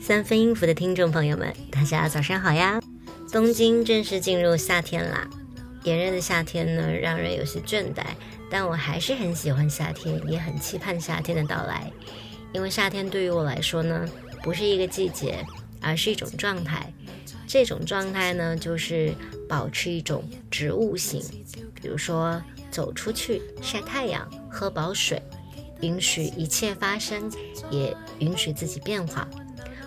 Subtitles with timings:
[0.00, 2.80] 三分音符的听众朋友们，大家早上好呀！
[3.32, 5.28] 东京正式进入夏天啦，
[5.82, 8.04] 炎热的夏天呢，让人有些倦怠，
[8.48, 11.90] 但我还是很喜欢夏天，也很期盼夏天的到来。
[12.52, 14.08] 因为夏天对于我来说呢，
[14.44, 15.44] 不是一个季节，
[15.80, 16.92] 而是一种状态。
[17.48, 19.12] 这种状态呢，就是
[19.48, 21.20] 保持一种植物性，
[21.74, 22.40] 比如说
[22.70, 25.22] 走出去晒太阳，喝饱水，
[25.80, 27.30] 允许一切发生，
[27.70, 29.28] 也允许自己变化。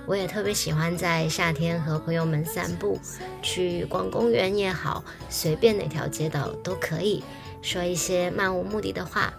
[0.05, 2.99] 我也特别喜欢在夏天和朋友们散步，
[3.41, 7.23] 去逛公园也好，随便哪条街道都可以，
[7.61, 9.33] 说一些漫无目的的话。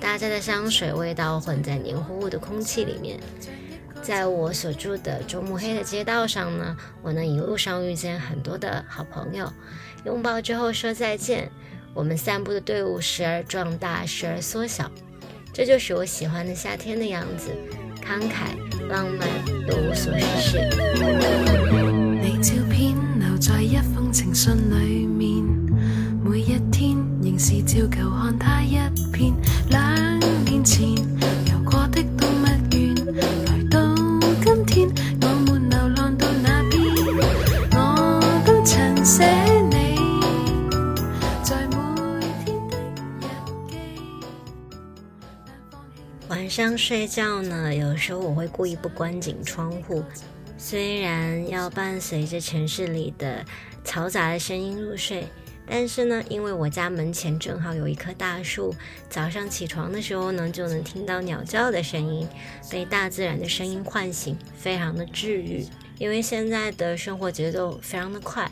[0.00, 3.18] 大家的香水味道混在黏糊糊的空气里面，
[4.02, 9.50] 在我所住的周末黑的街道上呢，我能一路上遇见很多的好朋友，
[10.04, 11.50] 拥抱之后说再见。
[11.94, 14.90] 我们散步的队伍时而壮大，时而缩小，
[15.52, 17.50] 这就是我喜欢的夏天的样子。
[18.04, 18.54] 慷慨、
[18.88, 19.28] 浪漫
[19.68, 20.58] 又无所事事。
[22.20, 25.42] 你照片留在一封情信里面，
[26.22, 28.76] 每一天仍是照旧看他一
[29.12, 29.32] 遍。
[29.70, 30.94] 两年前
[46.54, 50.04] 上睡觉呢，有时候我会故意不关紧窗户，
[50.56, 53.44] 虽然要伴随着城市里的
[53.84, 55.26] 嘈杂的声音入睡，
[55.66, 58.72] 但是呢，因为我家门前正好有一棵大树，
[59.10, 62.24] 早上起床的时候呢，就能听到鸟叫的声音，
[62.70, 65.66] 被大自然的声音唤醒，非常的治愈。
[65.98, 68.48] 因为现在的生活节奏非常的快，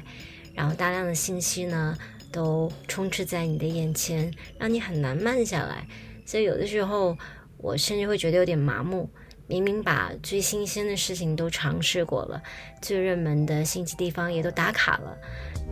[0.54, 1.96] 然后大量的信息呢
[2.32, 5.86] 都充斥在你的眼前，让你很难慢下来，
[6.26, 7.16] 所以有的时候。
[7.62, 9.08] 我甚至会觉得有点麻木，
[9.46, 12.42] 明明把最新鲜的事情都尝试过了，
[12.82, 15.16] 最热门的新奇地方也都打卡了，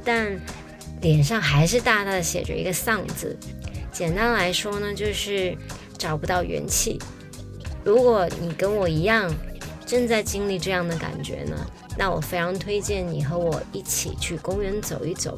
[0.05, 0.41] 但
[1.03, 3.37] 脸上还是大大的写着一个“丧”字。
[3.91, 5.56] 简单来说呢，就是
[5.99, 6.99] 找不到元气。
[7.84, 9.28] 如果你跟我一样
[9.84, 11.57] 正在经历这样的感觉呢，
[11.99, 15.37] 那我非常推荐你和我一起去公园走一走，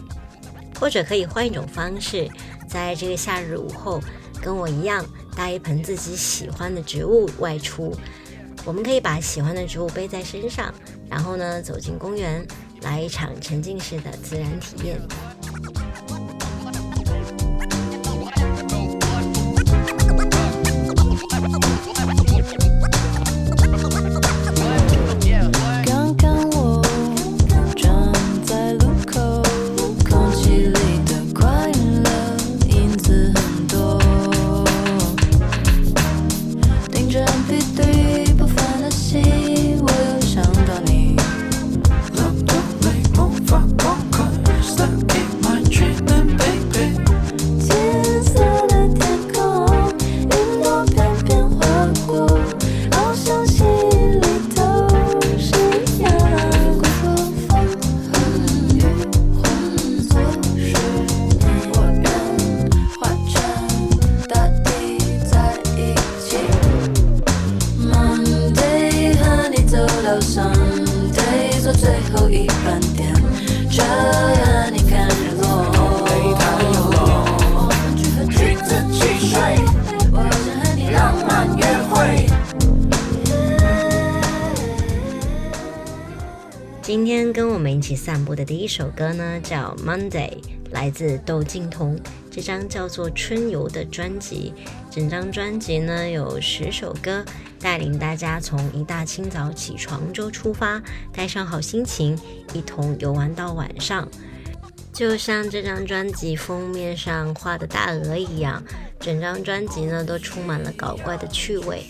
[0.78, 2.28] 或者可以换一种方式，
[2.68, 4.00] 在这个夏日午后
[4.42, 5.02] 跟我一样。
[5.34, 7.94] 带一盆自己喜欢的植物外出，
[8.64, 10.72] 我们可以把喜欢的植物背在身上，
[11.08, 12.46] 然后呢走进公园，
[12.82, 15.00] 来一场沉浸式的自然体验。
[88.62, 90.30] 一首歌呢，叫《Monday》，
[90.70, 91.98] 来自窦靖童。
[92.30, 94.54] 这张叫做《春游》的专辑，
[94.88, 97.24] 整张专辑呢有十首歌，
[97.58, 100.80] 带领大家从一大清早起床就出发，
[101.12, 102.16] 带上好心情，
[102.54, 104.06] 一同游玩到晚上。
[104.92, 108.62] 就像这张专辑封面上画的大鹅一样，
[109.00, 111.82] 整张专辑呢都充满了搞怪的趣味，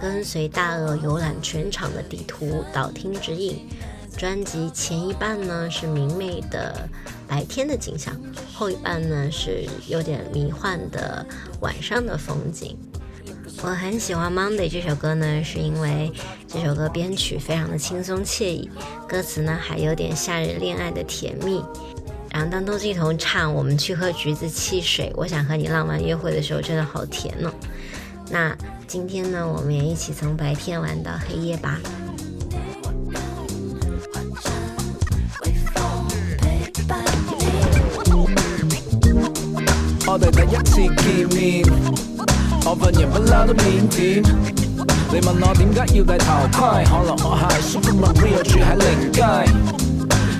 [0.00, 3.58] 跟随大鹅游览全场的地图，导听指引。
[4.16, 6.88] 专辑前一半呢是明媚的
[7.26, 8.14] 白天的景象，
[8.54, 11.24] 后一半呢是有点迷幻的
[11.60, 12.76] 晚上的风景。
[13.62, 16.12] 我很喜欢《Monday》这首歌呢，是因为
[16.46, 18.70] 这首歌编曲非常的轻松惬意，
[19.08, 21.62] 歌词呢还有点夏日恋爱的甜蜜。
[22.30, 27.52] 然后当窦靖童唱“我们去喝橘子汽水，我想和你浪漫约会”的时候，真的好甜哦。
[28.30, 28.56] 那
[28.86, 31.78] 今天呢，我们也一起从白天玩到黑夜吧。
[40.14, 41.64] 我哋第一次见面，
[42.64, 44.22] 我份人不嬲都腼腆。
[45.10, 49.20] 你问我点解要戴头盔，可能我系 Super Mario 住喺灵街。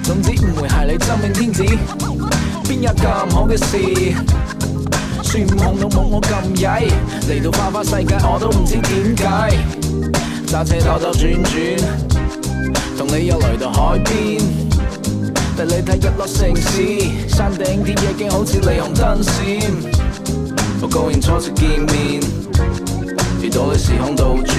[0.05, 1.65] 总之唔会系你真命天子，
[2.69, 4.15] 边有咁好嘅事？
[5.25, 6.89] 孙悟空都冇我咁曳，
[7.29, 9.59] 嚟到花花世界我都唔知点解。
[10.47, 11.53] 揸车兜兜转转，
[12.97, 14.64] 同你又嚟到海边。
[15.57, 19.33] 带你睇日落城市，山顶啲夜景好似霓虹灯闪。
[20.81, 22.21] 我高兴初次见面，
[23.41, 24.55] 遇到你时空倒转。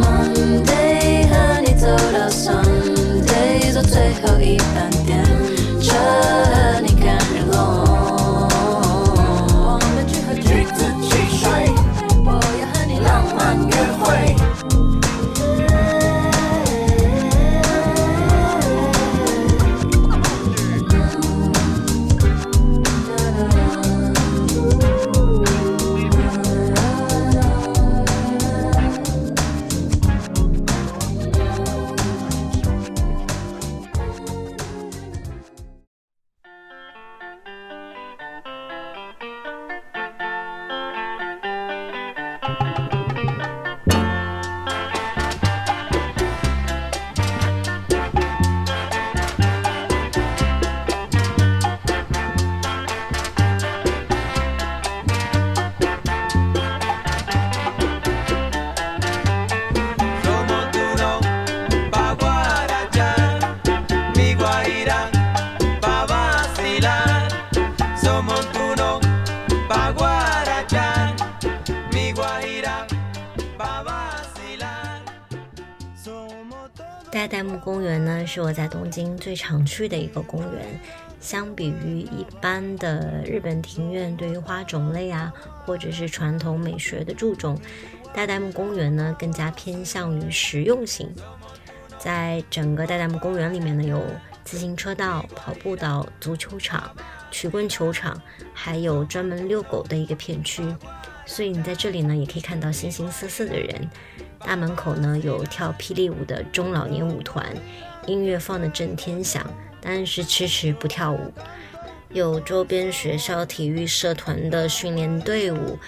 [0.00, 4.90] Monday 和你走到 Sunday，坐最后一班
[77.40, 80.78] 代木公园呢，是我在东京最常去的一个公园。
[81.20, 85.32] 相比于一般的日本庭院，对于花种类啊，
[85.64, 87.58] 或者是传统美学的注重，
[88.12, 91.10] 代代木公园呢更加偏向于实用性。
[91.98, 94.04] 在整个代代木公园里面呢，有
[94.44, 96.94] 自行车道、跑步道、足球场、
[97.30, 98.20] 曲棍球场，
[98.52, 100.62] 还有专门遛狗的一个片区。
[101.24, 103.88] 所以你在这里呢，也可以看到形形色色的人。
[104.44, 107.46] 大门口呢有跳霹雳舞的中老年舞团，
[108.06, 109.44] 音乐放得震天响，
[109.80, 111.32] 但是迟迟不跳舞。
[112.08, 115.78] 有周边学校体育社团的训练队伍，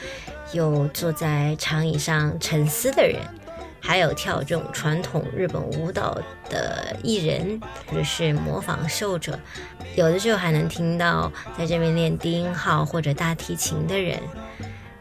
[0.52, 3.19] 有坐在长椅上沉思的人，
[3.81, 6.16] 还有跳这种传统日本舞蹈
[6.49, 9.37] 的艺人，或者是模仿秀者。
[9.97, 14.21] 有的时候还能听到在这边练低音号或者大提琴的人。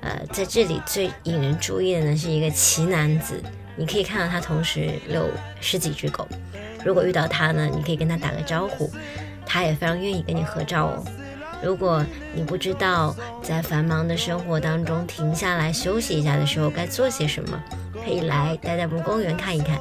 [0.01, 3.41] 呃，在这里最引人注意的呢是一个奇男子，
[3.75, 5.29] 你可以看到他同时遛
[5.59, 6.27] 十几只狗。
[6.83, 8.89] 如果遇到他呢，你可以跟他打个招呼，
[9.45, 11.05] 他也非常愿意跟你合照哦。
[11.63, 12.03] 如果
[12.33, 17.63] 你不知道在繁忙的生活当中停下来休息一下的时候该做些什么，
[18.03, 19.79] 可以来代代木公园看一看。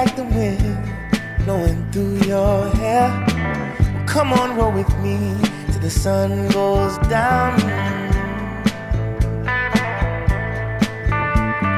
[0.00, 0.78] like the wind
[1.44, 3.08] blowing through your hair.
[3.94, 5.36] Well, come on, roll with me
[5.70, 7.58] till the sun goes down.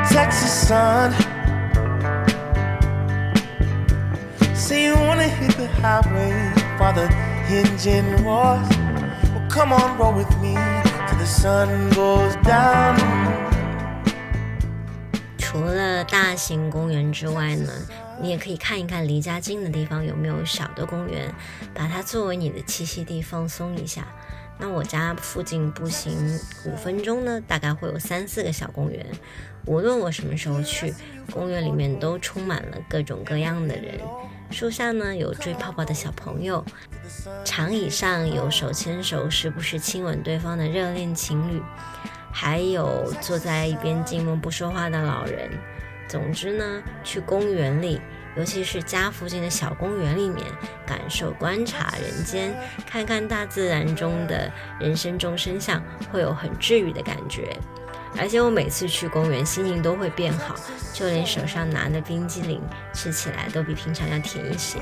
[0.08, 1.12] Texas sun.
[4.54, 6.32] Say you wanna hit the highway
[6.78, 7.06] for the
[7.50, 8.68] engine roars.
[9.32, 10.54] Well, come on, roll with me
[11.08, 12.96] till the sun goes down.
[15.38, 17.72] 除了大型公园之外呢，
[18.21, 21.33] 你也可以看一看离家近的地方有没有小的公园，
[21.73, 24.07] 把它作为你的栖息地放松一下。
[24.59, 29.05] 那我家附近步行五分钟呢，大概会有三四个小公园。
[29.65, 30.93] 无论我什么时候去，
[31.31, 33.99] 公园里面都充满了各种各样的人。
[34.51, 36.63] 树下呢有追泡泡的小朋友，
[37.43, 41.61] 长椅上有手牵手、时不时亲吻对方的热恋情侣。
[42.31, 45.51] 还有坐在一边静默不说话的老人。
[46.07, 48.01] 总之呢，去公园里，
[48.35, 50.45] 尤其是家附近的小公园里面，
[50.85, 52.53] 感受观察人间，
[52.85, 55.81] 看看大自然中的人生众生相，
[56.11, 57.57] 会有很治愈的感觉。
[58.15, 60.55] 而且我每次去公园，心情都会变好，
[60.93, 62.61] 就连手上拿的冰激凌
[62.93, 64.77] 吃起来都比平常要甜一些。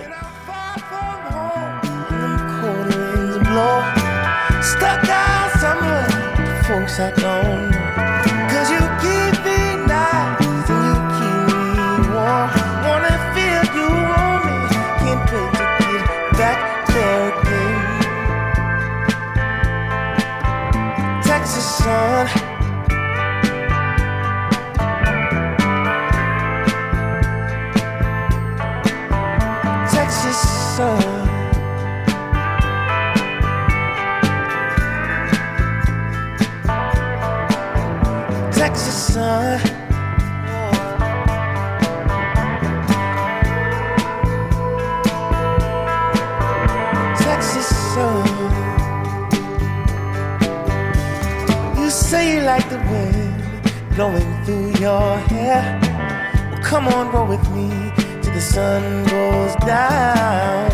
[58.41, 60.71] The sun goes down.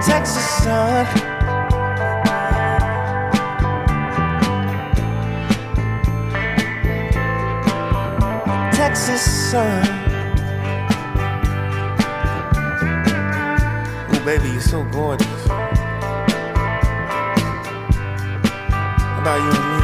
[0.00, 1.06] Texas sun.
[8.72, 9.82] Texas sun.
[14.10, 15.46] Oh, baby, you're so gorgeous.
[19.08, 19.80] How about you and me?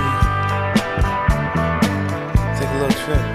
[2.60, 3.33] Take a little trip.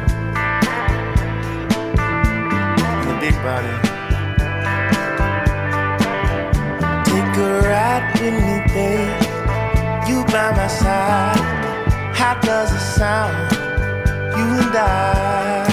[3.43, 3.75] Body.
[7.05, 10.10] Take a ride with me, babe.
[10.10, 11.39] You by my side.
[12.15, 13.51] How does it sound?
[14.38, 15.68] You and I.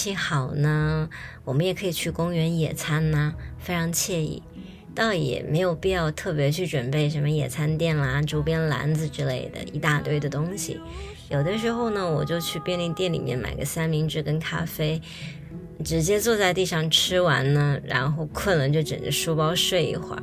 [0.00, 1.10] 气好呢，
[1.44, 4.42] 我们也可以去公园野餐呐、非常惬意。
[4.94, 10.80] 倒也没有必要特别去准备什么野餐垫啦、周边篮子之类的一大堆的东西。
[11.28, 15.02] 有的时候呢，我就去便利店里面买个三明治跟咖啡，
[15.84, 20.22] 直接坐在地上吃完呢，然后困了就枕着书包睡一会儿。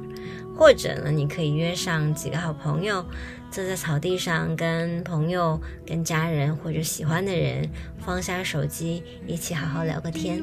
[0.56, 3.06] 或者呢，你可以约上几个好朋友，
[3.52, 10.42] 坐在草地上，跟朋友、跟家人或者喜欢的人放下手机，一起好好聊个天。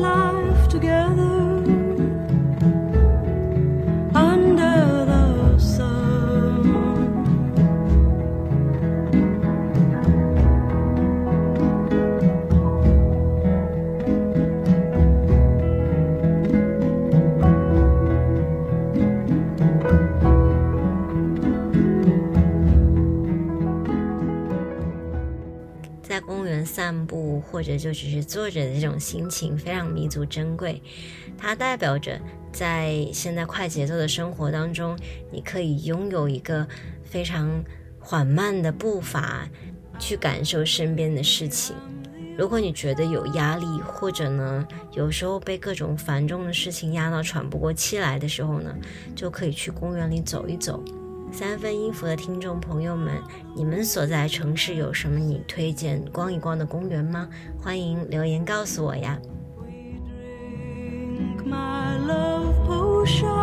[0.00, 1.15] Life together
[27.56, 30.82] 或者就只是坐着的这种心情非常弥足珍贵。
[31.38, 32.20] 它代表着
[32.52, 34.94] 在现在快节奏的生活当中，
[35.32, 36.68] 你可以拥有一个
[37.02, 37.64] 非常
[37.98, 39.48] 缓慢的步伐，
[39.98, 41.74] 去感受身边的事情。
[42.36, 48.76] 如果你觉得有压力，或者呢，有时候被各种繁重的事情压到喘不过气来的时候呢，
[49.14, 50.84] 就可以去公园里走一走。
[51.32, 53.20] 三分音符的听众朋友们，
[53.54, 57.28] 你们所在城市有什么你推荐逛一逛的公园吗？
[57.58, 59.18] 欢迎留言告诉我呀。
[59.58, 59.66] We
[61.18, 63.35] drink my love potion.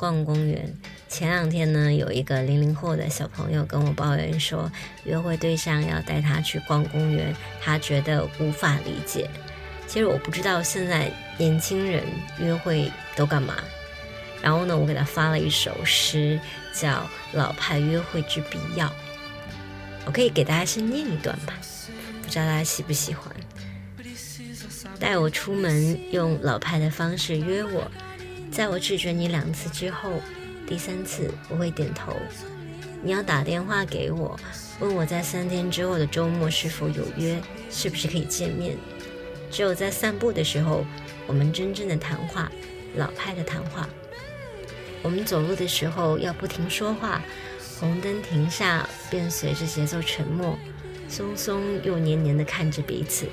[0.00, 0.74] 逛公园，
[1.10, 4.72] 前两天呢，有一个零零后的小朋友跟我抱怨说，
[5.04, 9.28] 约会对象要带他去逛公园，他觉得无法理解。
[9.86, 12.02] 其实我不知道现在年轻人
[12.38, 13.58] 约会都干嘛。
[14.40, 16.40] 然后呢，我给他发了一首诗，
[16.72, 16.88] 叫
[17.34, 18.86] 《老派约会之必要》。
[20.06, 21.52] 我可以给大家先念一段吧，
[22.22, 23.30] 不知道大家喜不喜欢。
[24.98, 27.90] 带我出门，用老派的方式约我，
[28.50, 30.20] 在我拒绝你两次之后，
[30.66, 32.16] 第三次我会点头。
[33.02, 34.38] 你要打电话给我，
[34.80, 38.76] 问我在三天之后的周末是否有约，是不是可以见面。
[39.50, 40.84] 只有在散步的时候，
[41.26, 42.50] 我们真正的谈话，
[42.96, 43.88] 老派的谈话。
[45.02, 47.22] 我们走路的时候要不停说话，
[47.78, 50.58] 红灯停下便随着节奏沉默，
[51.08, 53.26] 松松又黏黏的看着彼此。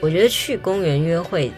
[0.00, 1.52] 我觉得去公园约会，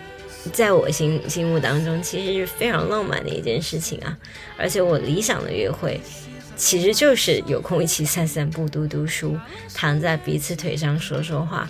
[0.52, 4.16] 在我心心目当中其实是非常浪漫的一件事情啊。
[4.56, 6.00] 而且我理想的约会，
[6.56, 9.36] 其实就是有空一起散散步、读读书，
[9.74, 11.68] 躺在彼此腿上说说话，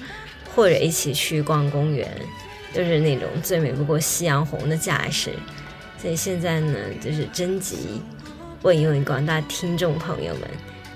[0.55, 2.09] 或者一起去逛公园，
[2.73, 5.33] 就是那种最美不过夕阳红的架势。
[6.01, 8.01] 所以现在呢，就是征集
[8.63, 10.43] 问一问广大听众朋友们，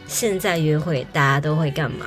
[0.06, 2.06] 现在约会大家都会干嘛？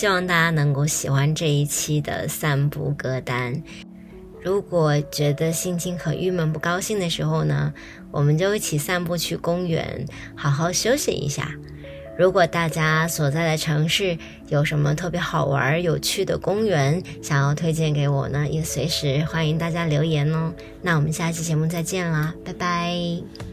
[0.00, 3.62] 希望大家能够喜欢这一期的散步歌单。
[4.42, 7.74] 如果觉得心情很郁闷、不高兴的时候呢，
[8.10, 11.52] 我们就一起散步去公园，好好休息一下。
[12.16, 14.16] 如果大家所在的城市
[14.48, 20.54] 有什么特别好玩、有趣的公园，想要推荐给我呢，也随时欢迎大家留言哦。
[20.80, 23.49] 那我们下期节目再见啦，拜拜。